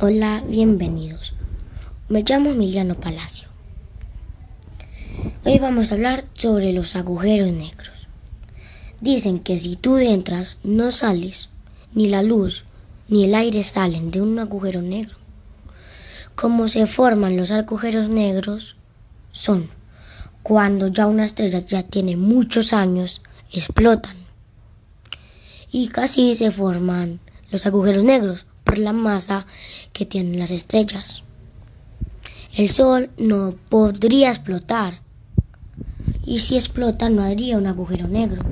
Hola, 0.00 0.44
bienvenidos. 0.46 1.32
Me 2.08 2.22
llamo 2.22 2.50
Emiliano 2.50 2.94
Palacio. 2.94 3.48
Hoy 5.44 5.58
vamos 5.58 5.90
a 5.90 5.96
hablar 5.96 6.24
sobre 6.34 6.72
los 6.72 6.94
agujeros 6.94 7.50
negros. 7.50 8.06
Dicen 9.00 9.40
que 9.40 9.58
si 9.58 9.74
tú 9.74 9.96
entras, 9.96 10.58
no 10.62 10.92
sales, 10.92 11.48
ni 11.94 12.08
la 12.08 12.22
luz 12.22 12.64
ni 13.08 13.24
el 13.24 13.34
aire 13.34 13.64
salen 13.64 14.12
de 14.12 14.22
un 14.22 14.38
agujero 14.38 14.82
negro. 14.82 15.16
Cómo 16.36 16.68
se 16.68 16.86
forman 16.86 17.36
los 17.36 17.50
agujeros 17.50 18.08
negros 18.08 18.76
son 19.32 19.68
cuando 20.44 20.86
ya 20.86 21.08
una 21.08 21.24
estrella 21.24 21.58
ya 21.58 21.82
tiene 21.82 22.16
muchos 22.16 22.72
años, 22.72 23.20
explotan. 23.50 24.16
Y 25.72 25.88
casi 25.88 26.36
se 26.36 26.52
forman 26.52 27.18
los 27.50 27.66
agujeros 27.66 28.04
negros 28.04 28.46
por 28.68 28.78
la 28.78 28.92
masa 28.92 29.46
que 29.94 30.04
tienen 30.04 30.38
las 30.38 30.50
estrellas. 30.50 31.22
El 32.54 32.68
Sol 32.68 33.10
no 33.16 33.54
podría 33.70 34.28
explotar 34.28 35.00
y 36.26 36.40
si 36.40 36.56
explota 36.56 37.08
no 37.08 37.22
haría 37.22 37.56
un 37.56 37.66
agujero 37.66 38.08
negro. 38.08 38.42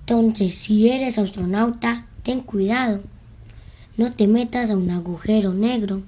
Entonces, 0.00 0.54
si 0.56 0.90
eres 0.90 1.16
astronauta, 1.16 2.06
ten 2.22 2.42
cuidado. 2.42 3.00
No 3.96 4.12
te 4.12 4.26
metas 4.26 4.68
a 4.68 4.76
un 4.76 4.90
agujero 4.90 5.54
negro. 5.54 6.02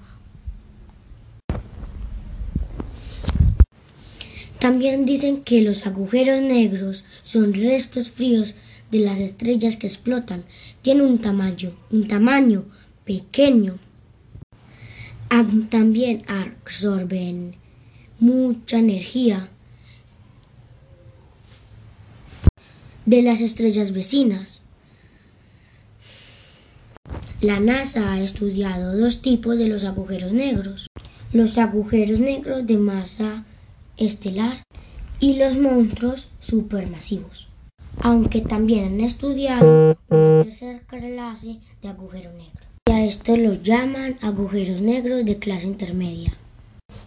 También 4.59 5.07
dicen 5.07 5.43
que 5.43 5.63
los 5.63 5.87
agujeros 5.87 6.43
negros 6.43 7.07
son 7.23 7.55
restos 7.55 8.11
fríos 8.11 8.55
de 8.91 9.01
las 9.01 9.19
estrellas 9.19 9.77
que 9.77 9.87
explotan 9.87 10.45
tiene 10.83 11.03
un 11.03 11.19
tamaño, 11.19 11.73
un 11.91 12.07
tamaño 12.07 12.65
pequeño. 13.05 13.79
También 15.69 16.23
absorben 16.29 17.57
mucha 18.21 18.79
energía 18.79 19.49
de 23.05 23.23
las 23.23 23.41
estrellas 23.41 23.93
vecinas. 23.93 24.63
La 27.41 27.59
NASA 27.59 28.13
ha 28.13 28.21
estudiado 28.21 28.97
dos 28.97 29.23
tipos 29.23 29.59
de 29.59 29.69
los 29.69 29.85
agujeros 29.85 30.33
negros, 30.33 30.87
los 31.33 31.59
agujeros 31.59 32.21
negros 32.21 32.67
de 32.67 32.79
masa 32.79 33.45
estelar 33.97 34.63
y 35.19 35.37
los 35.37 35.57
monstruos 35.57 36.29
supermasivos 36.41 37.49
aunque 38.05 38.43
también 38.43 38.85
han 38.85 39.01
estudiado 39.01 39.97
una 40.11 40.45
tercera 40.45 40.79
clase 40.81 41.59
de 41.81 41.89
agujero 41.89 42.31
negro. 42.33 42.67
Y 42.87 42.93
a 42.93 43.03
esto 43.03 43.35
los 43.39 43.63
llaman 43.63 44.19
agujeros 44.21 44.83
negros 44.83 45.25
de 45.25 45.39
clase 45.39 45.67
intermedia. 45.67 46.35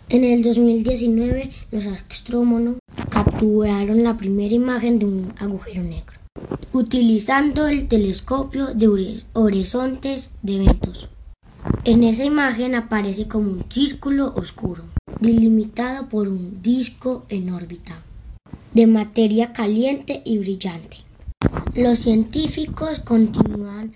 En 0.09 0.23
el 0.23 0.41
2019 0.41 1.51
los 1.71 1.85
astrónomos 1.85 2.77
capturaron 3.11 4.03
la 4.03 4.17
primera 4.17 4.55
imagen 4.55 4.97
de 4.97 5.05
un 5.05 5.33
agujero 5.37 5.83
negro, 5.83 6.17
utilizando 6.73 7.67
el 7.67 7.87
telescopio 7.87 8.73
de 8.73 9.21
horizontes 9.33 10.31
de 10.41 10.55
eventos. 10.55 11.09
En 11.83 12.03
esa 12.03 12.23
imagen 12.23 12.73
aparece 12.73 13.27
como 13.27 13.51
un 13.51 13.63
círculo 13.69 14.33
oscuro, 14.35 14.83
delimitado 15.19 16.09
por 16.09 16.27
un 16.27 16.63
disco 16.63 17.23
en 17.29 17.51
órbita 17.51 18.03
de 18.73 18.87
materia 18.87 19.53
caliente 19.53 20.21
y 20.25 20.37
brillante. 20.37 20.97
Los 21.75 21.99
científicos 21.99 22.99
continúan 22.99 23.93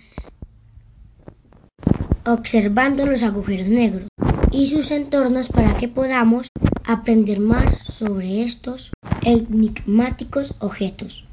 observando 2.24 3.06
los 3.06 3.22
agujeros 3.22 3.68
negros 3.68 4.08
y 4.52 4.66
sus 4.68 4.90
entornos 4.90 5.48
para 5.48 5.76
que 5.76 5.88
podamos 5.88 6.48
aprender 6.86 7.40
más 7.40 7.78
sobre 7.78 8.42
estos 8.42 8.92
enigmáticos 9.22 10.54
objetos. 10.60 11.24